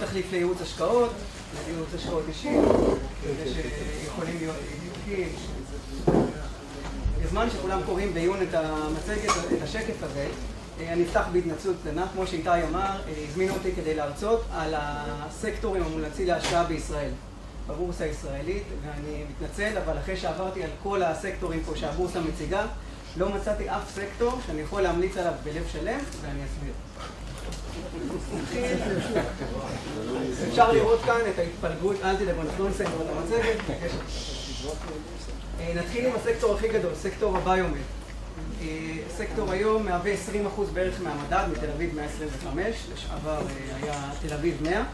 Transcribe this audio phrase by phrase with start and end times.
[0.00, 1.10] תחליף לייעוץ השקעות,
[1.66, 2.52] לייעוץ השקעות אישי,
[4.02, 5.28] שיכולים להיות בדיוקים.
[7.22, 10.28] בזמן שכולם קוראים בעיון את המצגת, את השקף הזה,
[10.80, 16.64] אני אפתח בהתנצלות קטנה, כמו שאיתי אמר, הזמינו אותי כדי להרצות על הסקטורים המומלצים להשקעה
[16.64, 17.10] בישראל,
[17.66, 22.66] בבורסה הישראלית, ואני מתנצל, אבל אחרי שעברתי על כל הסקטורים פה שהבורסה מציגה,
[23.16, 26.72] לא מצאתי אף סקטור שאני יכול להמליץ עליו בלב שלם, ואני אסביר.
[30.48, 33.56] אפשר לראות כאן את ההתפלגות, אל תדאגו, אנחנו לא נסיים את המצגת.
[35.74, 37.76] נתחיל עם הסקטור הכי גדול, סקטור הביומט.
[39.16, 40.12] סקטור היום מהווה
[40.58, 43.42] 20% בערך מהמדד, מתל אביב 125, לשעבר
[43.82, 44.84] היה תל אביב 100,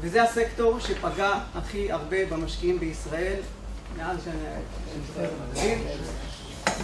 [0.00, 3.40] וזה הסקטור שפגע הכי הרבה במשקיעים בישראל,
[3.96, 4.36] מאז שאני
[5.02, 5.78] מסתכל במדדים.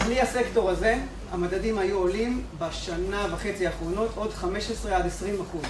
[0.05, 0.99] בלי הסקטור הזה,
[1.31, 5.63] המדדים היו עולים בשנה וחצי האחרונות עוד 15 עד 20 אחוז.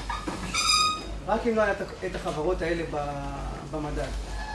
[1.26, 1.72] רק אם לא היה
[2.06, 2.82] את החברות האלה
[3.70, 4.08] במדד.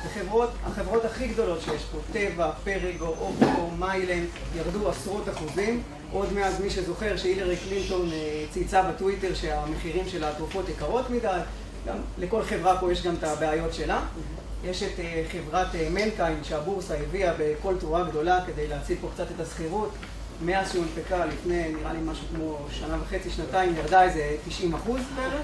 [0.06, 5.84] החברות, החברות הכי גדולות שיש פה, טבע, פרגו, אופקו, מיילנד, ירדו עשרות אחוזים.
[6.12, 8.10] עוד מאז מי שזוכר שהילרי קלינטון
[8.54, 11.40] צייצה בטוויטר שהמחירים של התרופות יקרות מדי.
[11.88, 14.02] גם לכל חברה פה יש גם את הבעיות שלה.
[14.64, 15.00] יש את
[15.32, 19.92] חברת מנקיין שהבורסה הביאה בכל תרועה גדולה כדי להציל פה קצת את השכירות.
[20.46, 25.42] מאז שהונפקה לפני, נראה לי משהו כמו שנה וחצי, שנתיים, ירדה איזה 90 אחוז בערך.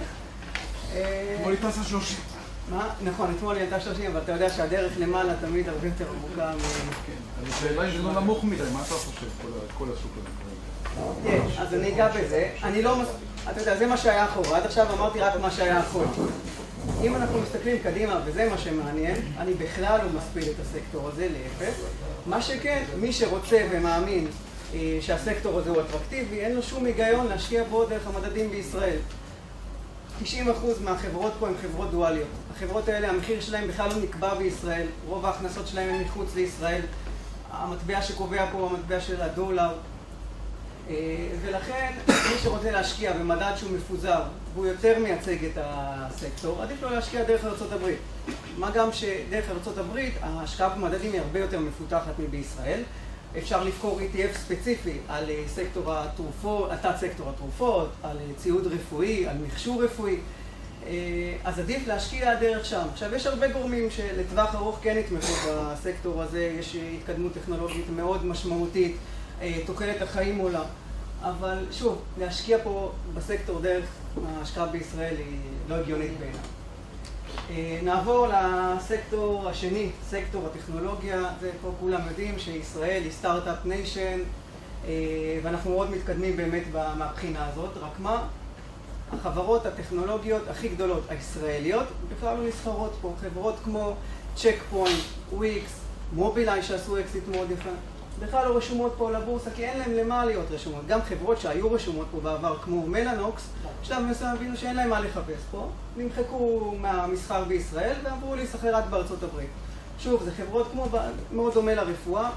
[1.36, 2.18] אתמול היא טסה 30.
[2.70, 2.90] מה?
[3.04, 6.60] נכון, אתמול היא הייתה 30, אבל אתה יודע שהדרך למעלה תמיד הרבה יותר עמוקה מ...
[7.06, 9.28] כן, השאלה היא זה לא נמוך מדי, מה אתה חושב,
[9.78, 11.40] כל השוק הזה?
[11.58, 12.50] אז אני אגע בזה.
[12.64, 12.95] אני לא...
[13.52, 14.58] אתה יודע, זה מה שהיה אחורה.
[14.58, 16.08] עד עכשיו אמרתי רק מה שהיה אחורה.
[17.03, 21.73] אם אנחנו מסתכלים קדימה, וזה מה שמעניין, אני בכלל לא מספיד את הסקטור הזה, להפך.
[22.25, 24.27] מה שכן, מי שרוצה ומאמין
[25.02, 28.97] שהסקטור הזה הוא אטרקטיבי, אין לו שום היגיון להשקיע בו דרך המדדים בישראל.
[30.23, 30.25] 90%
[30.83, 32.27] מהחברות פה הן חברות דואליות.
[32.55, 36.81] החברות האלה, המחיר שלהן בכלל לא נקבע בישראל, רוב ההכנסות שלהן הן מחוץ לישראל.
[37.52, 39.73] המטבע שקובע פה הוא המטבע של הדולר.
[41.42, 44.21] ולכן, מי שרוצה להשקיע במדד שהוא מפוזר,
[44.53, 47.92] והוא יותר מייצג את הסקטור, עדיף לו להשקיע דרך ארה"ב.
[48.58, 52.81] מה גם שדרך ארה"ב, ההשקעה במדדים היא הרבה יותר מפותחת מבישראל.
[53.37, 59.37] אפשר לבחור ETF ספציפי על סקטור התרופות, על תת סקטור התרופות, על ציוד רפואי, על
[59.37, 60.17] מכשור רפואי.
[61.43, 62.87] אז עדיף להשקיע דרך שם.
[62.93, 68.95] עכשיו, יש הרבה גורמים שלטווח ארוך כן יתמכו בסקטור הזה, יש התקדמות טכנולוגית מאוד משמעותית,
[69.65, 70.64] תוחלת החיים עולה.
[71.21, 73.86] אבל שוב, להשקיע פה בסקטור דרך
[74.27, 75.39] ההשקעה בישראל היא
[75.70, 77.81] לא הגיונית בעיניי.
[77.83, 84.20] נעבור לסקטור השני, סקטור הטכנולוגיה, ופה כולם יודעים שישראל היא start-up nation
[85.43, 86.64] ואנחנו מאוד מתקדמים באמת
[86.97, 88.27] מהבחינה הזאת, רק מה?
[89.14, 93.95] החברות הטכנולוגיות הכי גדולות הישראליות בכלל לא נסחרות פה, חברות כמו
[94.36, 94.99] צ'ק פוינט,
[95.31, 95.80] וויקס,
[96.14, 97.70] מובילאיי שעשו אקזיט מאוד יפה,
[98.20, 100.88] בכלל לא רשומות פה לבורסה כי אין להן למה להיות רשומות.
[100.88, 103.50] גם חברות שהיו רשומות פה בעבר כמו מלאנוקס,
[103.82, 105.67] בשלב מסוים הבינו שאין להם מה לחפש פה,
[105.98, 109.50] נמחקו מהמסחר בישראל ועברו להיסחר רק בארצות הברית.
[110.00, 110.88] שוב, זה חברות כמו,
[111.32, 112.30] מאוד דומה לרפואה,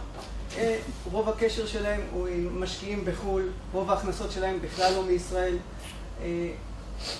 [1.12, 5.56] רוב הקשר שלהם הוא עם משקיעים בחו"ל, רוב ההכנסות שלהם בכלל לא מישראל.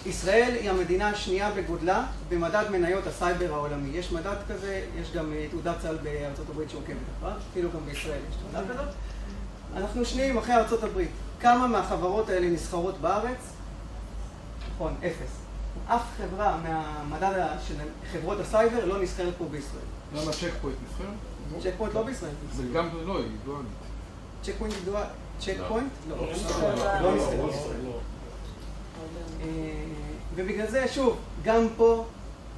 [0.06, 3.88] ישראל היא המדינה השנייה בגודלה במדד מניות הסייבר העולמי.
[3.98, 8.34] יש מדד כזה, יש גם תעודת סל בארצות הברית שעוקבת אחריו, אפילו גם בישראל יש
[8.36, 8.94] תעודה כזאת.
[9.76, 11.10] אנחנו שניים אחרי ארצות הברית.
[11.40, 13.52] כמה מהחברות האלה נסחרות בארץ?
[14.74, 15.40] נכון, אפס.
[15.86, 17.74] אף חברה מהמדד של
[18.12, 19.82] חברות הסייבר לא נסחרת פה בישראל.
[20.14, 21.62] למה צ'ק פוינט נסחרת?
[21.62, 22.30] צ'ק פוינט לא בישראל.
[22.52, 23.66] זה גם לא, היא דואלית.
[24.42, 24.74] צ'ק פוינט.
[25.40, 25.92] צ'ק פוינט?
[26.08, 26.16] לא.
[26.16, 26.32] לא
[27.16, 27.80] נסחרת בישראל.
[30.34, 32.04] ובגלל זה, שוב, גם פה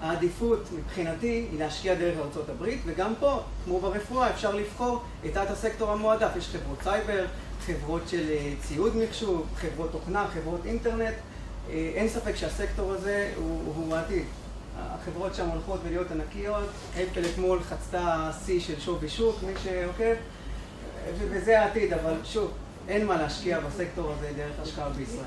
[0.01, 5.91] העדיפות מבחינתי היא להשקיע דרך ארה"ב, וגם פה, כמו ברפואה, אפשר לבחור את תת הסקטור
[5.91, 6.31] המועדף.
[6.37, 7.27] יש חברות סייבר,
[7.67, 8.25] חברות של
[8.63, 11.15] ציוד מחשוב, חברות תוכנה, חברות אינטרנט.
[11.69, 14.25] אין ספק שהסקטור הזה הוא העתיד.
[14.79, 16.65] החברות שם הולכות ולהיות ענקיות.
[16.95, 20.15] אפל אתמול חצתה שיא של שווי שוק, מי שעוקב,
[21.19, 22.51] וזה העתיד, אבל שוב,
[22.89, 25.25] אין מה להשקיע בסקטור הזה דרך השקעה בישראל.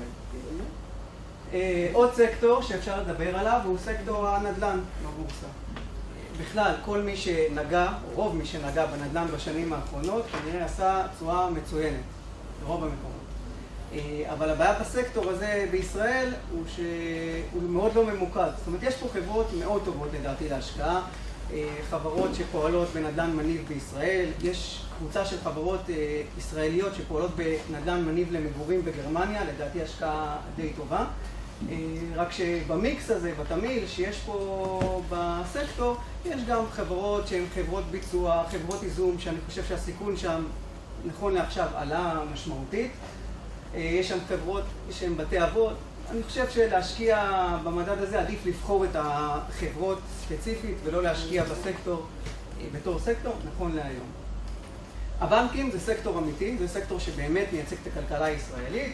[1.92, 5.46] עוד סקטור שאפשר לדבר עליו הוא סקטור הנדל"ן בבורסה.
[6.40, 12.00] בכלל, כל מי שנגע, רוב מי שנגע בנדל"ן בשנים האחרונות, כנראה עשה תשואה מצוינת,
[12.64, 13.16] ברוב המקומות.
[14.32, 18.48] אבל הבעיה בסקטור הזה בישראל הוא שהוא מאוד לא ממוקד.
[18.58, 21.02] זאת אומרת, יש פה חברות מאוד טובות לדעתי להשקעה,
[21.90, 25.80] חברות שפועלות בנדל"ן מניב בישראל, יש קבוצה של חברות
[26.38, 31.04] ישראליות שפועלות בנדל"ן מניב למגורים בגרמניה, לדעתי השקעה די טובה.
[31.70, 31.76] אה,
[32.16, 39.18] רק שבמיקס הזה, בתמהיל שיש פה בסקטור, יש גם חברות שהן חברות ביצוע, חברות ייזום,
[39.18, 40.44] שאני חושב שהסיכון שם,
[41.06, 42.90] נכון לעכשיו, עלה משמעותית.
[43.74, 45.74] אה, יש שם חברות שהן בתי אבות.
[46.10, 52.06] אני חושב שלהשקיע במדד הזה עדיף לבחור את החברות ספציפית ולא להשקיע בסקטור
[52.60, 54.06] אה, בתור סקטור, נכון להיום.
[55.20, 58.92] הבנקים זה סקטור אמיתי, זה סקטור שבאמת מייצג את הכלכלה הישראלית,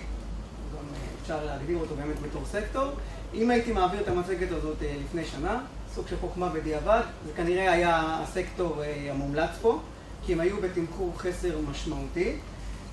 [0.74, 0.84] גם
[1.22, 2.90] אפשר להגדיר אותו באמת בתור סקטור.
[3.34, 5.60] אם הייתי מעביר את המצגת הזאת לפני שנה,
[5.94, 9.78] סוג של חוכמה בדיעבד, זה כנראה היה הסקטור המומלץ פה,
[10.26, 12.36] כי הם היו בתמחור חסר משמעותי.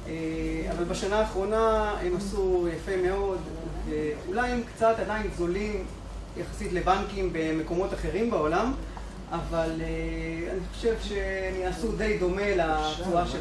[0.08, 3.40] אה, אבל בשנה האחרונה הם עשו יפה מאוד,
[3.90, 5.86] ואולי הם קצת עדיין זולים
[6.38, 8.74] יחסית לבנקים במקומות אחרים בעולם,
[9.32, 13.40] אבל אה, אני חושב שהם יעשו די דומה לתשואה של.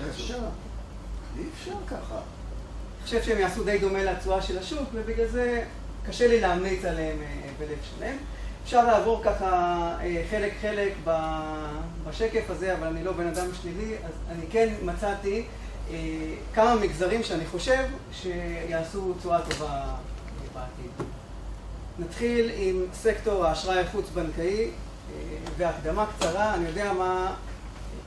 [1.38, 2.38] אי אפשר ככה.
[3.08, 5.64] חושב שהם יעשו די דומה לתשואה של השוק, ובגלל זה
[6.06, 8.16] קשה לי להמליץ עליהם אה, בלב שלם.
[8.64, 9.94] אפשר לעבור ככה
[10.31, 10.93] חלק-חלק
[12.06, 15.44] בשקף הזה, אבל אני לא בן אדם שלילי, אז אני כן מצאתי
[15.90, 15.96] אה,
[16.55, 19.94] כמה מגזרים שאני חושב שיעשו תשואה טובה
[20.55, 21.06] בעתיד.
[21.99, 24.70] נתחיל עם סקטור האשראי החוץ-בנקאי אה,
[25.58, 26.55] והקדמה קצרה.
[26.55, 27.34] אני יודע מה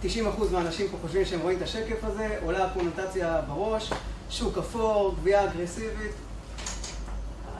[0.04, 0.08] 90%
[0.52, 3.92] מהאנשים פה חושבים שהם רואים את השקף הזה, עולה הקונוטציה בראש,
[4.32, 6.12] שוק אפור, גבייה אגרסיבית.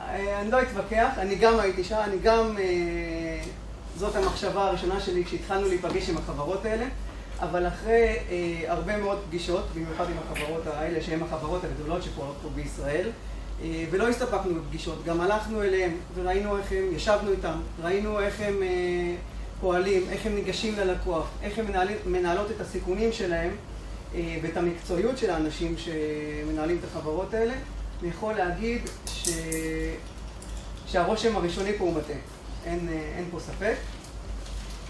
[0.08, 2.56] אה, אני לא אתווכח, אני גם הייתי שם, אני גם...
[3.96, 6.86] זאת המחשבה הראשונה שלי כשהתחלנו להיפגש עם החברות האלה.
[7.42, 12.48] אבל אחרי אה, הרבה מאוד פגישות, במיוחד עם החברות האלה, שהן החברות הגדולות שפועלות פה
[12.54, 13.10] בישראל,
[13.62, 18.62] אה, ולא הסתפקנו בפגישות, גם הלכנו אליהם וראינו איך הם, ישבנו איתם, ראינו איך הם
[18.62, 18.68] אה,
[19.60, 23.71] פועלים, איך הם ניגשים ללקוח, איך הם מנהלים, מנהלות את הסיכונים שלהם אה,
[24.14, 27.54] ואת המקצועיות של האנשים שמנהלים את החברות האלה.
[28.00, 29.28] אני יכול להגיד ש...
[30.86, 32.16] שהרושם הראשוני פה הוא מטעה,
[32.64, 33.74] אין, אה, אין פה ספק.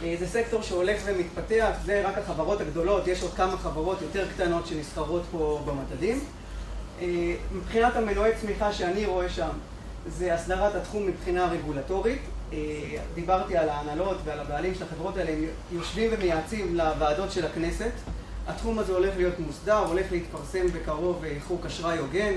[0.03, 4.67] אה, זה סקטור שהולך ומתפתח, זה רק החברות הגדולות, יש עוד כמה חברות יותר קטנות
[4.67, 6.21] שנסחרות פה במדדים.
[7.01, 9.51] אה, מבחינת המנועי צמיחה שאני רואה שם,
[10.07, 12.19] זה הסדרת התחום מבחינה רגולטורית.
[12.53, 12.59] אה,
[13.15, 17.91] דיברתי על ההנהלות ועל הבעלים של החברות האלה, הם יושבים ומייעצים לוועדות של הכנסת.
[18.47, 22.35] התחום הזה הולך להיות מוסדר, הולך להתפרסם בקרוב חוק אשראי הוגן,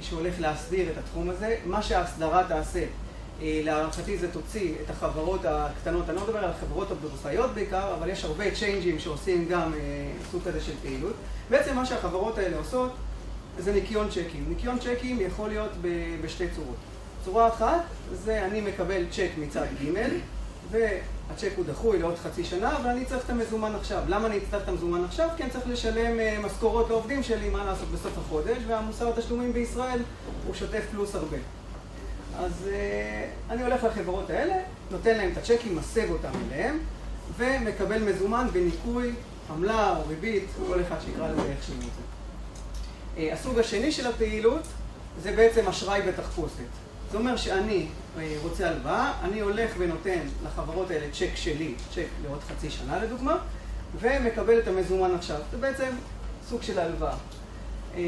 [0.00, 1.56] שהולך להסדיר את התחום הזה.
[1.66, 2.84] מה שההסדרה תעשה
[3.42, 8.08] אה, להערכתי זה תוציא את החברות הקטנות, אני לא מדבר על החברות הבורסאיות בעיקר, אבל
[8.08, 9.78] יש הרבה צ'יינג'ים שעושים גם אה,
[10.30, 11.14] סוג כזה של פעילות.
[11.50, 12.92] בעצם מה שהחברות האלה עושות
[13.58, 14.44] זה ניקיון צ'קים.
[14.48, 15.70] ניקיון צ'קים יכול להיות
[16.24, 16.76] בשתי צורות.
[17.24, 17.82] צורה אחת
[18.12, 19.98] זה אני מקבל צ'ק מצד ג'
[20.70, 24.02] והצ'ק הוא דחוי לעוד חצי שנה ואני צריך את המזומן עכשיו.
[24.08, 25.28] למה אני אצטרך את המזומן עכשיו?
[25.36, 30.00] כי אני צריך לשלם אה, משכורות לעובדים שלי, מה לעשות בסוף החודש, והמוסר התשלומים בישראל
[30.46, 31.36] הוא שוטף פלוס הרבה.
[32.38, 34.54] אז uh, אני הולך לחברות האלה,
[34.90, 36.78] נותן להם את הצ'קים, מסב אותם אליהם,
[37.36, 39.12] ומקבל מזומן בניכוי
[39.50, 41.88] עמלה או ריבית, כל אחד שיקרא לזה איך שהוא רוצה.
[43.16, 44.62] Uh, הסוג השני של הפעילות
[45.22, 46.85] זה בעצם אשראי בתחפושת.
[47.16, 47.86] זה אומר שאני
[48.16, 53.38] uh, רוצה הלוואה, אני הולך ונותן לחברות האלה צ'ק שלי, צ'ק לעוד חצי שנה לדוגמה,
[54.00, 55.36] ומקבל את המזומן עכשיו.
[55.50, 55.88] זה בעצם
[56.48, 57.14] סוג של הלוואה.
[57.94, 58.02] אה,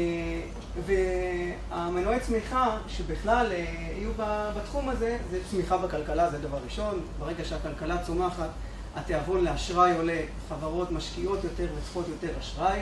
[0.85, 3.57] והמנועי צמיחה שבכלל אה,
[3.97, 4.11] יהיו
[4.57, 6.99] בתחום הזה, זה צמיחה בכלכלה, זה דבר ראשון.
[7.19, 8.49] ברגע שהכלכלה צומחת,
[8.95, 12.79] התיאבון לאשראי עולה, חברות משקיעות יותר וצריכות יותר אשראי.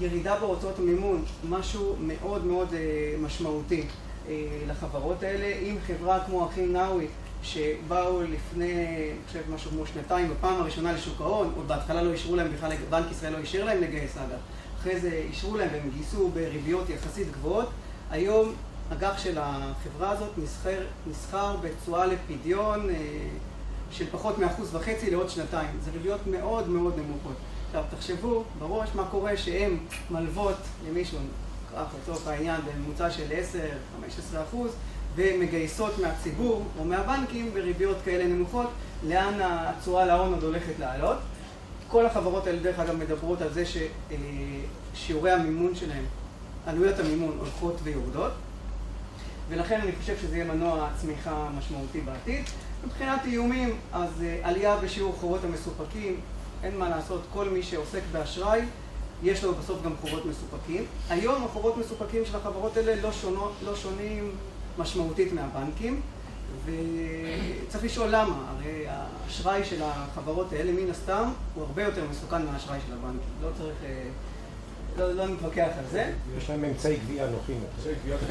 [0.00, 3.86] ירידה בהוצאות המימון, משהו מאוד מאוד אה, משמעותי
[4.68, 5.46] לחברות האלה.
[5.46, 7.06] אם חברה כמו אחים נאווי,
[7.42, 12.36] שבאו לפני, אני חושב, משהו כמו שנתיים, בפעם הראשונה לשוק ההון, עוד בהתחלה לא אישרו
[12.36, 14.38] להם בכלל, בנק ישראל לא אישר להם לגייס אג"ח.
[14.80, 17.68] אחרי זה אישרו להם והם גייסו בריביות יחסית גבוהות.
[18.10, 18.54] היום
[18.92, 22.94] אג"ח של החברה הזאת נסחר, נסחר בתשואה לפדיון אה,
[23.90, 25.68] של פחות מאחוז וחצי לעוד שנתיים.
[25.84, 27.36] זה ריביות מאוד מאוד נמוכות.
[27.66, 29.76] עכשיו תחשבו בראש מה קורה שהן
[30.10, 30.56] מלוות
[30.88, 31.18] למישהו,
[32.02, 33.24] לצורך העניין בממוצע של
[34.32, 34.70] 10-15 אחוז,
[35.16, 38.70] ומגייסות מהציבור או מהבנקים בריביות כאלה נמוכות,
[39.06, 41.16] לאן התשואה להון עוד הולכת לעלות.
[41.88, 43.64] כל החברות האלה דרך אגב מדברות על זה
[44.94, 46.04] ששיעורי המימון שלהם,
[46.66, 48.32] עלויות המימון הולכות ויורדות
[49.48, 52.44] ולכן אני חושב שזה יהיה מנוע צמיחה משמעותי בעתיד.
[52.86, 56.20] מבחינת איומים, אז אה, עלייה בשיעור חובות המסופקים,
[56.62, 58.60] אין מה לעשות, כל מי שעוסק באשראי,
[59.22, 60.84] יש לו בסוף גם חובות מסופקים.
[61.10, 64.30] היום החובות מסופקים של החברות האלה לא, שונות, לא שונים
[64.78, 66.00] משמעותית מהבנקים.
[66.64, 72.78] וצריך לשאול למה, הרי האשראי של החברות האלה מן הסתם הוא הרבה יותר מסוכן מהאשראי
[72.86, 74.02] של הבנקים, לא צריך אה,
[74.98, 76.12] לא, לא נתווכח על זה.
[76.38, 77.60] יש להם אמצעי גבייה נוחים.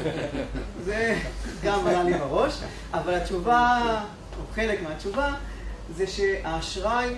[0.84, 1.18] זה
[1.62, 2.60] גם עלה לי בראש,
[2.92, 3.80] אבל התשובה,
[4.38, 5.34] או חלק מהתשובה,
[5.96, 7.14] זה שהאשראי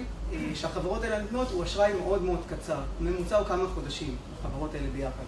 [0.55, 2.81] שהחברות האלה נותנות הוא אשראי מאוד מאוד קצר.
[3.01, 5.25] ממוצע הוא כמה חודשים, החברות האלה ביחד.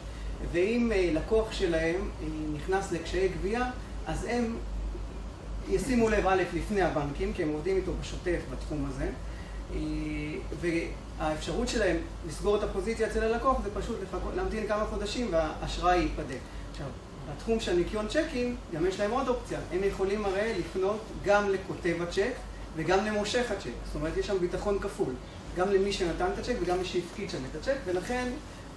[0.53, 3.71] ואם אה, לקוח שלהם אה, נכנס לקשיי גבייה,
[4.07, 4.57] אז הם
[5.69, 9.11] ישימו לב א' לפני הבנקים, כי הם עובדים איתו בשוטף בתחום הזה,
[10.61, 11.97] והאפשרות שלהם
[12.29, 16.35] לסגור את הפוזיציה אצל הלקוח זה פשוט לחכות, להמתין כמה חודשים והאשראי ייפדה.
[16.71, 16.87] עכשיו,
[17.33, 19.59] בתחום של ניקיון צ'קים, גם יש להם עוד אופציה.
[19.73, 22.33] הם יכולים הרי לפנות גם לכותב הצ'ק
[22.79, 23.71] וגם למושך הצ'ק.
[23.87, 25.13] זאת אומרת, יש שם ביטחון כפול.
[25.57, 28.29] גם למי שנתן את הצ'ק וגם מי שהפקיד שם את הצ'ק, ולכן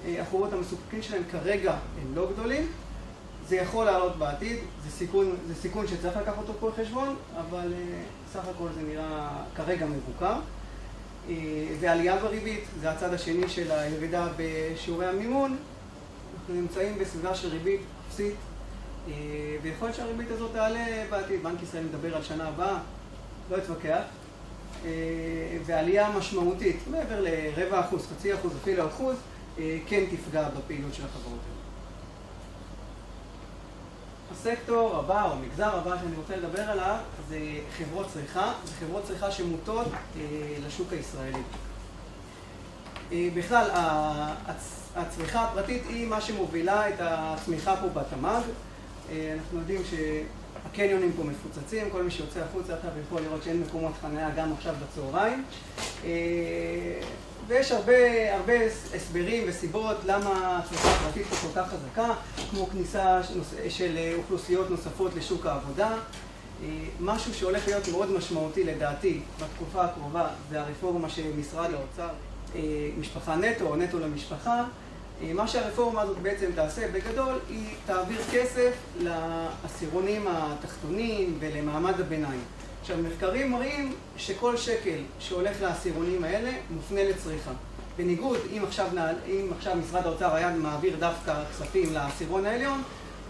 [0.05, 2.67] אה, החובות המסופקים שלהם כרגע הם לא גדולים.
[3.47, 8.01] זה יכול לעלות בעתיד, זה סיכון, זה סיכון שצריך לקחת אותו בחשבון, אבל אה,
[8.33, 10.33] סך הכל זה נראה כרגע מבוקר.
[11.29, 11.35] אה,
[11.79, 15.57] ועלייה בריבית, זה הצד השני של הירידה בשיעורי המימון.
[16.39, 18.35] אנחנו נמצאים בסביבה של ריבית אפסית,
[19.61, 21.43] ויכול להיות שהריבית הזאת תעלה בעתיד.
[21.43, 22.77] בנק ישראל מדבר על שנה הבאה,
[23.49, 24.01] לא אתווכח.
[25.65, 29.15] ועלייה משמעותית, מעבר לרבע אחוז, חצי אחוז, אפילו אחוז,
[29.59, 31.61] אה, כן תפגע בפעילות של החברות האלה.
[34.31, 36.95] הסקטור הבא, או המגזר הבא שאני רוצה לדבר עליו,
[37.29, 37.39] זה
[37.77, 40.21] חברות צריכה, זה חברות צריכה שמוטות אה,
[40.67, 41.41] לשוק הישראלי.
[43.11, 43.69] אה, בכלל,
[44.95, 48.41] הצריכה הפרטית היא מה שמובילה את הצמיחה פה בתמ"ג.
[49.33, 49.81] אנחנו יודעים
[50.63, 54.75] שהקניונים פה מפוצצים, כל מי שיוצא החוצה עכשיו יכול לראות שאין מקומות חניה גם עכשיו
[54.83, 55.43] בצהריים.
[57.47, 58.53] ויש הרבה, הרבה
[58.95, 62.13] הסברים וסיבות למה הצריכה הפרטית פה כל כך חזקה,
[62.51, 63.21] כמו כניסה
[63.69, 65.97] של אוכלוסיות נוספות לשוק העבודה.
[66.63, 66.67] אה,
[66.99, 72.09] משהו שהולך להיות מאוד משמעותי לדעתי בתקופה הקרובה זה הרפורמה של משרד האוצר,
[72.55, 72.59] אה,
[72.99, 74.63] משפחה נטו או נטו למשפחה.
[75.23, 82.41] אה, מה שהרפורמה הזאת בעצם תעשה בגדול, היא תעביר כסף לעשירונים התחתונים ולמעמד הביניים.
[82.81, 87.51] עכשיו, מחקרים מראים שכל שקל שהולך לעשירונים האלה מופנה לצריכה.
[87.97, 88.87] בניגוד, אם עכשיו,
[89.27, 92.81] אם עכשיו משרד האוצר היה מעביר דווקא כספים לעשירון העליון,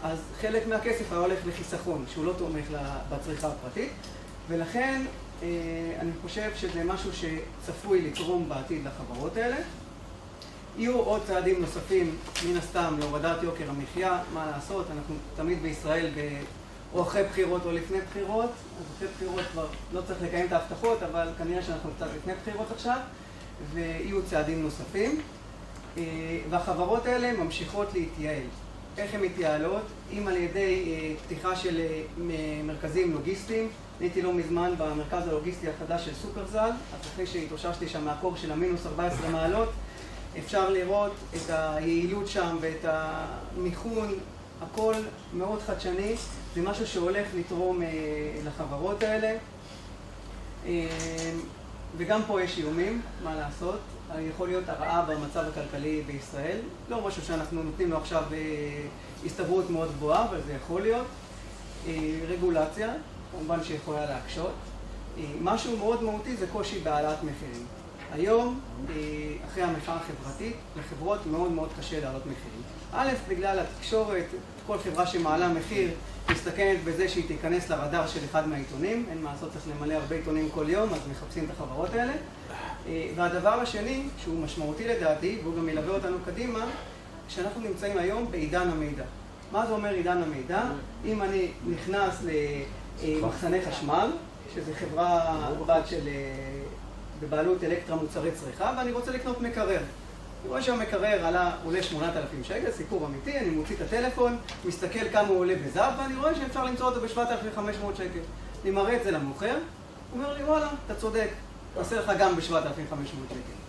[0.04, 2.66] אז חלק מהכסף היה הולך לחיסכון, שהוא לא תומך
[3.10, 3.92] בצריכה הפרטית,
[4.48, 5.02] ולכן
[5.44, 5.48] אה,
[6.00, 9.56] אני חושב שזה משהו שצפוי לתרום בעתיד לחברות האלה.
[10.82, 12.16] יהיו עוד צעדים נוספים,
[12.50, 16.08] מן הסתם, להורדת יוקר המחיה, מה לעשות, אנחנו תמיד בישראל
[16.94, 21.04] או אחרי בחירות או לפני בחירות, אז אחרי בחירות כבר לא צריך לקיים את ההבטחות,
[21.04, 22.98] אבל כנראה שאנחנו קצת לפני בחירות עכשיו,
[23.74, 25.22] ויהיו צעדים נוספים.
[25.98, 26.04] אה,
[26.50, 28.44] והחברות האלה ממשיכות להתייעל.
[28.98, 29.84] איך הן מתייעלות?
[30.14, 33.70] אם על ידי אה, פתיחה של אה, מרכזים לוגיסטיים,
[34.00, 38.86] הייתי לא מזמן במרכז הלוגיסטי החדש של סופרזל, אז אחרי שהתאוששתי שם מהקור של המינוס
[38.86, 39.70] 14 מעלות,
[40.38, 44.14] אפשר לראות את היעילות שם ואת המיכון,
[44.62, 44.94] הכל
[45.34, 46.16] מאוד חדשני.
[46.56, 47.88] זה משהו שהולך לתרום אה,
[48.46, 49.38] לחברות האלה.
[50.66, 51.32] אה,
[51.98, 53.80] וגם פה יש איומים, מה לעשות.
[54.20, 56.58] יכול להיות הרעה במצב הכלכלי בישראל.
[56.90, 58.38] לא משהו שאנחנו נותנים לו עכשיו אה,
[59.26, 61.08] הסתברות מאוד גבוהה, אבל זה יכול להיות.
[62.28, 62.94] רגולציה,
[63.32, 64.52] כמובן שיכולה להקשות.
[65.42, 67.66] משהו מאוד מהותי זה קושי בהעלאת מחירים.
[68.12, 68.60] היום,
[69.48, 72.62] אחרי המחאה החברתית, לחברות מאוד מאוד קשה להעלות מחירים.
[72.94, 74.26] א', בגלל התקשורת,
[74.68, 75.90] כל חברה שמעלה מחיר
[76.32, 80.50] מסתכנת בזה שהיא תיכנס לרדאר של אחד מהעיתונים, אין מה לעשות, צריך למלא הרבה עיתונים
[80.54, 82.14] כל יום, אז מחפשים את החברות האלה.
[82.88, 86.66] אה, והדבר השני, שהוא משמעותי לדעתי, והוא גם ילווה אותנו קדימה,
[87.30, 89.04] שאנחנו נמצאים היום בעידן המידע.
[89.52, 90.64] מה זה אומר עידן המידע?
[91.06, 92.24] אם אני נכנס
[93.04, 94.12] למחסני חשמל,
[94.56, 95.38] שזו חברה
[95.68, 96.10] בת של...
[97.22, 99.80] בבעלות אלקטרה מוצרי צריכה, ואני רוצה לקנות מקרר.
[100.42, 105.28] אני רואה שהמקרר עלה, עולה 8,000 שקל, סיפור אמיתי, אני מוציא את הטלפון, מסתכל כמה
[105.28, 108.20] הוא עולה בזהב, ואני רואה שאפשר למצוא אותו ב-7,500 שקל.
[108.64, 109.56] אני מראה את זה למוכר,
[110.12, 111.30] הוא אומר לי, וואלה, אתה צודק,
[111.76, 113.62] עושה לך גם ב-7,500 שקל.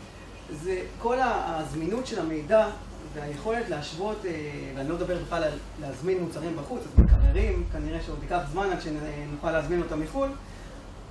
[0.50, 2.68] זה כל הזמינות של המידע
[3.14, 4.30] והיכולת להשוות, אה,
[4.76, 8.78] ואני לא מדבר בכלל על להזמין מוצרים בחוץ, אז מקררים, כנראה שעוד ייקח זמן עד
[8.80, 10.28] שנוכל להזמין אותם מחו"ל,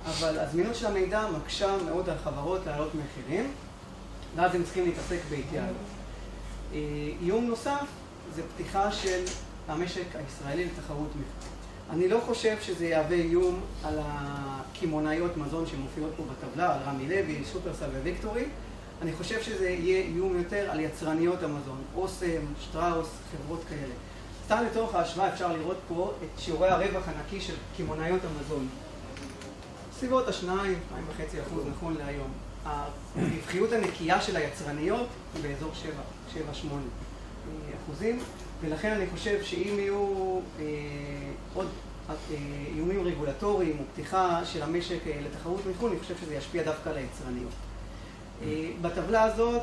[0.06, 3.50] אבל הזמינות של המידע מקשה מאוד על חברות להעלות מחירים.
[4.36, 5.76] ואז הם צריכים להתעסק בהתייעלות.
[6.74, 6.78] אה,
[7.22, 7.86] איום נוסף
[8.34, 9.24] זה פתיחה של
[9.68, 11.52] המשק הישראלי לתחרות מחקר.
[11.90, 17.42] אני לא חושב שזה יהווה איום על הקמעונאיות מזון שמופיעות פה בטבלה, על רמי לוי,
[17.52, 18.44] שופרסל וויקטורי.
[19.02, 23.94] אני חושב שזה יהיה איום יותר על יצרניות המזון, אוסם, שטראוס, חברות כאלה.
[24.44, 28.68] סתם לצורך ההשוואה אפשר לראות פה את שיעורי הרווח הנקי של קמעונאיות המזון.
[30.02, 32.32] סביבות השניים, שניים וחצי אחוז נכון להיום.
[32.64, 35.92] הרווחיות הנקייה של היצרניות היא באזור 7,
[36.34, 36.66] 7-8.
[37.84, 38.18] אחוזים,
[38.60, 40.40] ולכן אני חושב שאם יהיו
[41.54, 41.68] עוד
[42.74, 47.52] איומים רגולטוריים או פתיחה של המשק לתחרות מחו"ל, אני חושב שזה ישפיע דווקא על היצרניות.
[48.82, 49.62] בטבלה הזאת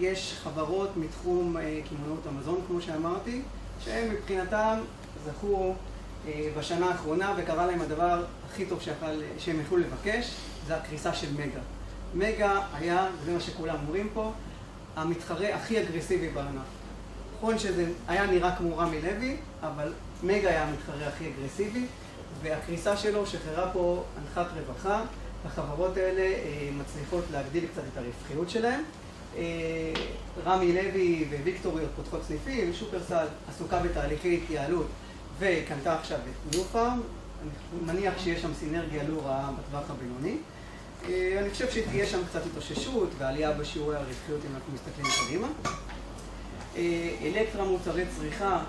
[0.00, 1.56] יש חברות מתחום
[1.88, 3.42] קמעונאות המזון, כמו שאמרתי,
[3.84, 4.78] שהם מבחינתם
[5.24, 5.74] זכו
[6.58, 9.06] בשנה האחרונה וקרה להם הדבר הכי טוב שיכל,
[9.38, 10.30] שהם יכלו לבקש,
[10.66, 11.60] זה הקריסה של מגה.
[12.14, 14.32] מגה היה, וזה מה שכולם אומרים פה,
[14.96, 16.62] המתחרה הכי אגרסיבי בענף.
[17.36, 21.86] נכון שזה היה נראה כמו רמי לוי, אבל מגה היה המתחרה הכי אגרסיבי,
[22.42, 25.02] והקריסה שלו שחררה פה הנחת רווחה.
[25.44, 28.80] החברות האלה אה, מצליחות להגדיל קצת את הרווחיות שלהן.
[29.36, 29.42] אה,
[30.44, 34.86] רמי לוי וויקטוריות פותחות סניפים, שופרסל עסוקה בתהליכי התייעלות
[35.38, 37.00] וקנתה עכשיו את ניו פארם.
[37.42, 37.50] אני
[37.86, 40.36] מניח שיש שם סינרגיה לא רעה בטווח הבינוני.
[41.08, 45.48] אה, אני חושב שתהיה שם קצת התאוששות ועלייה בשיעורי הרווחיות אם אנחנו מסתכלים קדימה.
[47.22, 48.64] אלקטרה מוצרי צריכה,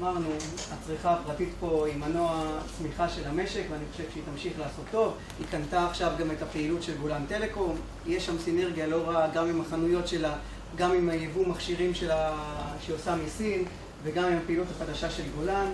[0.00, 0.28] אמרנו,
[0.72, 5.14] הצריכה הפרטית פה היא מנוע צמיחה של המשק ואני חושב שהיא תמשיך לעשות טוב.
[5.38, 9.48] היא קנתה עכשיו גם את הפעילות של גולן טלקום, יש שם סינרגיה לא רעה גם
[9.48, 10.36] עם החנויות שלה,
[10.76, 12.38] גם עם היבוא מכשירים שלה
[12.80, 13.64] שהיא עושה מסין
[14.02, 15.66] וגם עם הפעילות החדשה של גולן.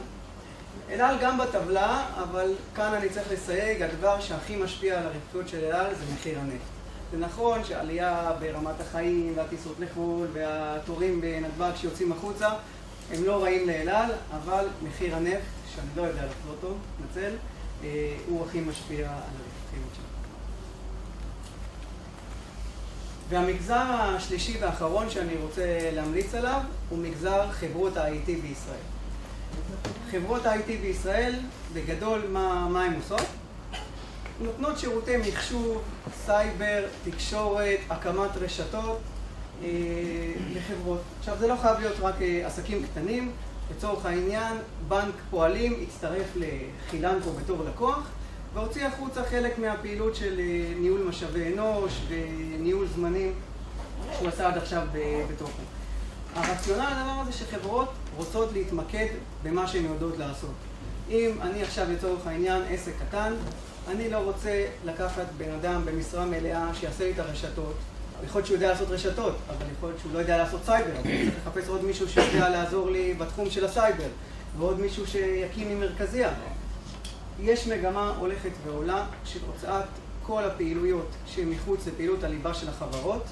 [0.91, 5.64] אל על גם בטבלה, אבל כאן אני צריך לסייג, הדבר שהכי משפיע על הרווחיות של
[5.64, 6.73] אל על זה מחיר הנפט.
[7.12, 12.49] זה נכון שעלייה ברמת החיים והטיסות לחו"ל והתורים בנתב"ג שיוצאים החוצה
[13.12, 17.33] הם לא רעים לאל על, אבל מחיר הנפט, שאני לא יודע לחזור אותו, מתנצל,
[17.85, 20.09] אה, הוא הכי משפיע על הרווחיות שלנו.
[23.29, 28.91] והמגזר השלישי והאחרון שאני רוצה להמליץ עליו הוא מגזר חברות ה-IT בישראל.
[30.11, 31.35] חברות ה-IT בישראל,
[31.73, 33.26] בגדול, מה, מה הן עושות?
[34.40, 35.82] נותנות שירותי מחשוב,
[36.25, 38.99] סייבר, תקשורת, הקמת רשתות
[39.64, 39.68] אה,
[40.54, 41.00] לחברות.
[41.18, 43.32] עכשיו, זה לא חייב להיות רק אה, עסקים קטנים.
[43.76, 44.56] לצורך העניין,
[44.88, 48.09] בנק פועלים הצטרף לחילנקו בתור לקוח
[48.54, 53.32] והוציא החוצה חלק מהפעילות של אה, ניהול משאבי אנוש וניהול זמנים
[54.19, 54.86] שהוא עשה עד עכשיו
[55.30, 55.62] בתוכו.
[56.34, 59.06] הרציונל הדבר הזה שחברות רוצות להתמקד
[59.42, 60.54] במה שהן יודעות לעשות.
[61.10, 63.32] אם אני עכשיו לצורך העניין עסק קטן,
[63.88, 67.75] אני לא רוצה לקחת בן אדם במשרה מלאה שיעשה לי את הרשתות.
[68.25, 70.90] יכול להיות שהוא יודע לעשות רשתות, אבל יכול להיות שהוא לא יודע לעשות סייבר.
[70.90, 74.08] אני צריך לחפש עוד מישהו שיודע לעזור לי בתחום של הסייבר,
[74.58, 76.30] ועוד מישהו שיקים לי מרכזייה.
[77.40, 79.84] יש מגמה הולכת ועולה של הוצאת
[80.22, 83.25] כל הפעילויות שמחוץ לפעילות הליבה של החברות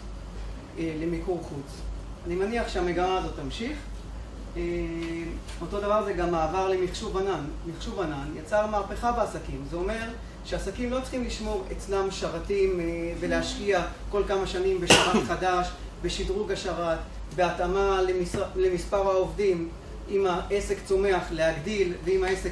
[0.78, 1.80] אה, למיקור חוץ.
[2.26, 3.78] אני מניח שהמגמה הזאת תמשיך.
[4.56, 4.62] אה,
[5.60, 7.44] אותו דבר זה גם מעבר למחשוב ענן.
[7.66, 9.64] מחשוב ענן יצר מהפכה בעסקים.
[9.70, 10.04] זה אומר
[10.44, 15.68] שעסקים לא צריכים לשמור אצלם שרתים אה, ולהשקיע כל כמה שנים בשרת חדש,
[16.02, 16.98] בשדרוג השרת,
[17.36, 19.68] בהתאמה למספר, למספר העובדים.
[20.08, 22.50] אם העסק צומח להגדיל, ואם העסק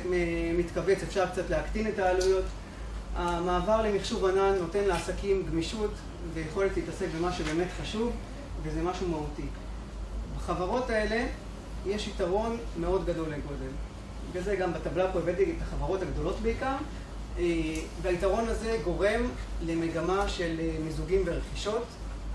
[0.59, 2.45] מתכווץ אפשר קצת להקטין את העלויות.
[3.17, 5.91] המעבר למחשוב ענן נותן לעסקים גמישות
[6.35, 8.13] ויכולת להתעסק במה שבאמת חשוב,
[8.63, 9.47] וזה משהו מהותי.
[10.37, 11.27] בחברות האלה
[11.89, 13.71] יש יתרון מאוד גדול לגודל.
[14.31, 16.77] בגלל זה גם בטבלה פה הבאתי את החברות הגדולות בעיקר,
[17.39, 17.45] אה,
[18.03, 19.23] והיתרון הזה גורם
[19.67, 21.85] למגמה של אה, מיזוגים ורכישות.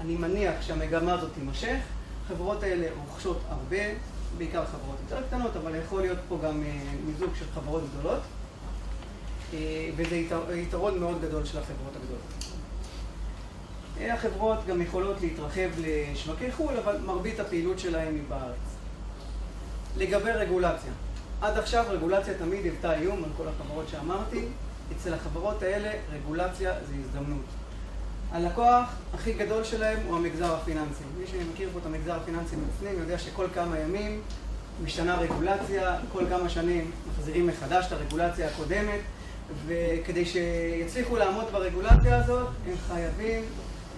[0.02, 1.78] אני מניח שהמגמה הזאת תימשך.
[2.26, 3.78] החברות האלה רוכשות הרבה,
[4.38, 8.22] בעיקר חברות יותר קטנות, אבל יכול להיות פה גם אה, מיזוג של חברות גדולות.
[9.96, 10.16] וזה
[10.54, 12.54] יתרון מאוד גדול של החברות הגדולות.
[14.02, 18.73] החברות גם יכולות להתרחב לשווקי חו"ל, אבל מרבית הפעילות שלהן היא בארץ.
[19.98, 20.92] לגבי רגולציה,
[21.42, 24.46] עד עכשיו רגולציה תמיד היוותה איום על כל החברות שאמרתי.
[24.98, 27.46] אצל החברות האלה רגולציה זה הזדמנות.
[28.32, 31.04] הלקוח הכי גדול שלהם הוא המגזר הפיננסי.
[31.18, 34.22] מי שמכיר פה את המגזר הפיננסי מבפנים יודע שכל כמה ימים
[34.84, 39.00] משתנה רגולציה, כל כמה שנים מחזירים מחדש את הרגולציה הקודמת,
[39.68, 43.44] וכדי שיצליחו לעמוד ברגולציה הזאת, הם חייבים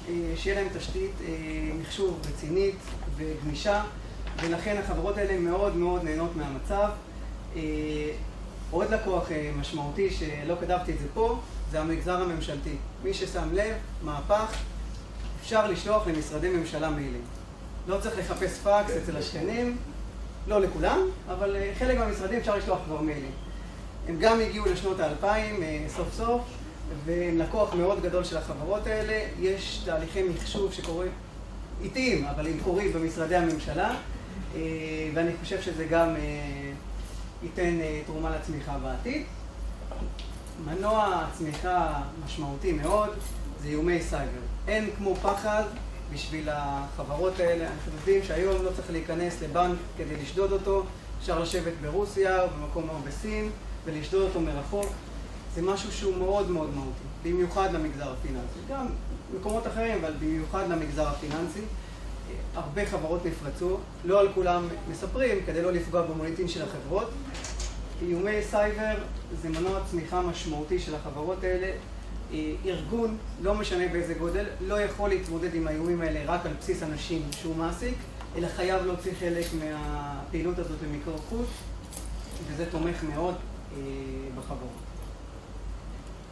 [0.10, 1.34] אה, שיהיה להם תשתית אה,
[1.82, 2.76] מחשוב רצינית
[3.18, 3.84] וגמישה,
[4.42, 6.90] ולכן החברות האלה מאוד מאוד נהנות מהמצב.
[7.56, 7.62] אה,
[8.72, 9.28] עוד לקוח
[9.60, 11.40] משמעותי שלא כתבתי את זה פה,
[11.72, 12.76] זה המגזר הממשלתי.
[13.04, 14.58] מי ששם לב, מהפך,
[15.42, 17.22] אפשר לשלוח למשרדי ממשלה מיילים.
[17.88, 19.78] לא צריך לחפש פקס אצל השכנים,
[20.48, 23.32] לא לכולם, אבל חלק מהמשרדים אפשר לשלוח כבר מיילים.
[24.08, 26.42] הם גם הגיעו לשנות האלפיים סוף סוף,
[27.06, 29.20] והם לקוח מאוד גדול של החברות האלה.
[29.40, 31.12] יש תהליכי מחשוב שקורים
[31.82, 33.96] איטיים, אבל הם קורים במשרדי הממשלה, אה,
[35.14, 36.72] ואני חושב שזה גם אה,
[37.44, 39.24] ייתן אה, תרומה לצמיחה בעתיד.
[40.66, 43.10] מנוע צמיחה משמעותי מאוד
[43.62, 44.40] זה איומי סייבר.
[44.68, 45.64] אין כמו פחד
[46.14, 47.66] בשביל החברות האלה.
[47.66, 50.84] אנחנו יודעים שהיום לא צריך להיכנס לבנק כדי לשדוד אותו,
[51.20, 53.50] אפשר לשבת ברוסיה או במקום או בסין
[53.86, 54.90] ולשדוד אותו מרחוק.
[55.56, 58.60] זה משהו שהוא מאוד מאוד מהותי, במיוחד למגזר הפיננסי.
[58.70, 58.88] גם
[59.40, 61.62] מקומות אחרים, אבל במיוחד למגזר הפיננסי.
[62.56, 67.10] הרבה חברות נפרצו, לא על כולם מספרים, כדי לא לפגוע במוניטין של החברות.
[68.02, 68.96] איומי סייבר
[69.42, 71.72] זה מנוע צמיחה משמעותי של החברות האלה.
[72.66, 77.22] ארגון, לא משנה באיזה גודל, לא יכול להתמודד עם האיומים האלה רק על בסיס אנשים
[77.32, 77.96] שהוא מעסיק,
[78.36, 81.48] אלא חייב להוציא חלק מהפעילות הזאת במיקור חוץ,
[82.48, 83.82] וזה תומך מאוד אה,
[84.38, 84.70] בחברות.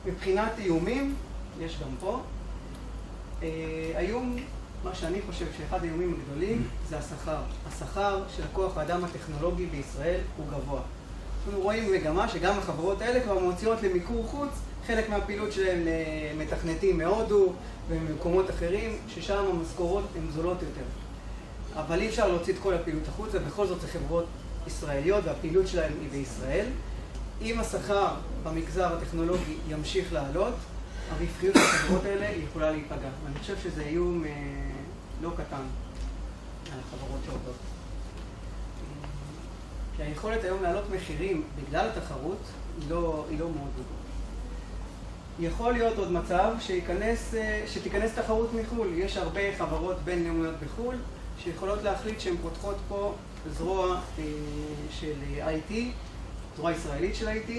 [0.05, 1.15] מבחינת איומים,
[1.59, 2.21] יש גם פה,
[3.43, 3.47] אה,
[3.95, 4.35] האיום
[4.83, 7.37] מה שאני חושב שאחד האיומים הגדולים זה השכר.
[7.67, 10.81] השכר של כוח האדם הטכנולוגי בישראל הוא גבוה.
[11.45, 14.49] אנחנו רואים מגמה שגם החברות האלה כבר מוציאות למיקור חוץ
[14.87, 15.79] חלק מהפעילות שלהם
[16.35, 17.53] למתכנתים מהודו
[17.89, 20.85] וממקומות אחרים, ששם המשכורות הן זולות יותר.
[21.75, 24.25] אבל אי אפשר להוציא את כל הפעילות החוצה, בכל זאת זה חברות
[24.67, 26.65] ישראליות והפעילות שלהן היא בישראל.
[27.41, 28.07] אם השכר
[28.43, 30.53] במגזר הטכנולוגי ימשיך לעלות,
[31.11, 33.09] הרווחיות של החברות האלה יכולה להיפגע.
[33.25, 34.29] ואני חושב שזה איום אה,
[35.23, 35.63] לא קטן
[36.73, 37.55] על החברות שעובדות.
[39.95, 42.37] כי היכולת היום להעלות מחירים בגלל התחרות
[42.81, 44.03] היא לא, היא לא מאוד גדולה.
[45.39, 48.87] יכול להיות עוד מצב שיכנס, אה, שתיכנס תחרות מחו"ל.
[48.93, 50.95] יש הרבה חברות בינלאומיות בחו"ל
[51.43, 53.13] שיכולות להחליט שהן פותחות פה
[53.57, 54.23] זרוע אה,
[54.91, 55.73] של IT,
[56.55, 57.51] זרוע ישראלית של IT.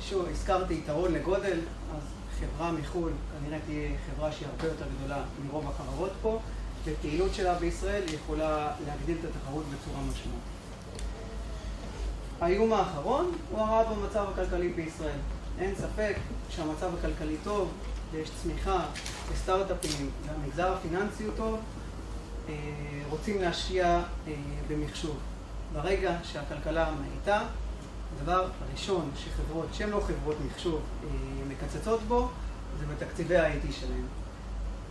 [0.00, 1.58] שוב, הזכרתי יתרון לגודל,
[1.96, 2.02] אז
[2.40, 6.40] חברה מחו"ל כנראה תהיה חברה שהיא הרבה יותר גדולה מרוב החברות פה,
[6.88, 10.58] ופעילות שלה בישראל יכולה להגדיל את התחרות בצורה משמעותית.
[12.40, 15.18] האיום האחרון הוא הרעה במצב הכלכלי בישראל.
[15.58, 16.16] אין ספק
[16.50, 17.72] שהמצב הכלכלי טוב,
[18.12, 18.84] ויש צמיחה,
[19.32, 21.58] וסטארט-אפים, והמגזר הפיננסי הוא טוב,
[22.48, 22.54] אה,
[23.10, 23.86] רוצים להשקיע
[24.28, 24.32] אה,
[24.68, 25.16] במחשוב.
[25.72, 27.42] ברגע שהכלכלה מאיטה,
[28.16, 31.08] הדבר הראשון שחברות שהן לא חברות מחשוב אה,
[31.48, 32.28] מקצצות בו,
[32.80, 34.04] זה בתקציבי ה-IT שלהן.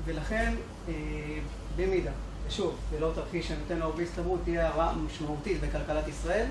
[0.06, 0.54] ולכן,
[0.88, 0.94] אה,
[1.76, 2.12] במידה,
[2.48, 6.46] ושוב, זה לא תרחיש שנותן לו הרבה הסתברות, תהיה הרעה משמעותית בכלכלת ישראל,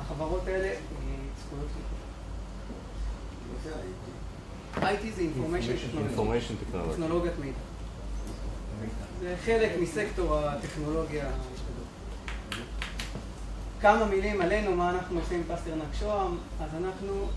[0.00, 0.76] החברות האלה אה,
[1.36, 1.66] צפויות.
[4.76, 7.58] IT זה Information Technology, טכנולוגיית מידע.
[9.20, 11.30] זה חלק מסקטור הטכנולוגיה
[13.80, 17.28] כמה מילים עלינו, מה אנחנו עושים עם פסטרנק שוהם, אז אנחנו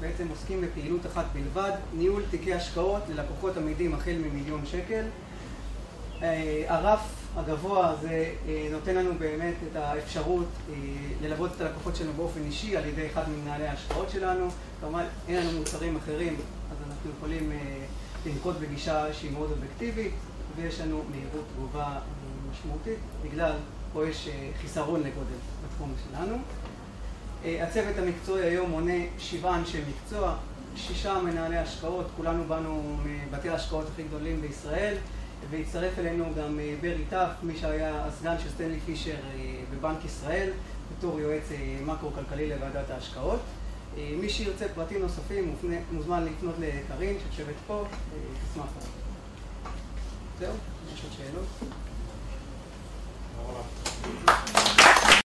[0.00, 5.04] בעצם עוסקים בפעילות אחת בלבד, ניהול תיקי השקעות ללקוחות עמידים החל ממיליון שקל.
[6.22, 7.00] אה, הרף
[7.36, 10.74] הגבוה הזה אה, נותן לנו באמת את האפשרות אה,
[11.22, 14.48] ללוות את הלקוחות שלנו באופן אישי על ידי אחד ממנהלי ההשקעות שלנו.
[14.80, 16.36] כמובן אין לנו מוצרים אחרים,
[16.70, 17.52] אז אנחנו יכולים
[18.26, 20.12] לנקוט בגישה שהיא מאוד אובייקטיבית,
[20.56, 21.98] ויש לנו מהירות תגובה
[22.50, 23.52] משמעותית בגלל
[23.92, 24.28] פה יש
[24.60, 26.36] חיסרון לגודל בתחום שלנו.
[27.44, 30.36] הצוות המקצועי היום מונה שבעה אנשי מקצוע,
[30.76, 34.94] שישה מנהלי השקעות, כולנו באנו מבתי ההשקעות הכי גדולים בישראל,
[35.50, 39.16] והצטרף אלינו גם ברי טף, מי שהיה הסגן של סטנלי פישר
[39.70, 40.50] בבנק ישראל,
[40.98, 41.42] בתור יועץ
[41.86, 43.40] מקרו-כלכלי לוועדת ההשקעות.
[43.96, 47.84] מי שירצה פרטים נוספים מופנה, מוזמן לפנות לקרין שיושבת פה,
[48.50, 48.88] תשמח מאוד.
[50.38, 50.52] זהו,
[50.94, 51.12] יש עוד
[54.56, 54.73] שאלות?